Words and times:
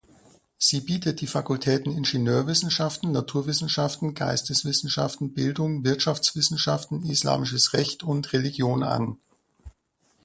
Sie 0.57 0.81
bietet 0.81 1.21
die 1.21 1.27
Fakultäten 1.27 1.95
Ingenieurwissenschaften, 1.95 3.11
Naturwissenschaften, 3.11 4.15
Geisteswissenschaften, 4.15 5.35
Bildung, 5.35 5.83
Wirtschaftswissenschaften, 5.85 7.05
Islamisches 7.05 7.73
Recht 7.73 8.01
und 8.01 8.33
Religion 8.33 8.81
an. 8.81 9.19